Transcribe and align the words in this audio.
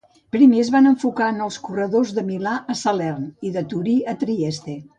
Primer 0.35 0.61
es 0.61 0.69
van 0.75 0.91
enfocar 0.91 1.27
en 1.33 1.43
els 1.47 1.59
corredors 1.67 2.13
de 2.17 2.25
Milà 2.31 2.55
a 2.75 2.77
Salern 2.81 3.29
i 3.51 3.55
de 3.59 3.67
Turí 3.75 3.95
a 4.15 4.17
Trieste. 4.25 4.79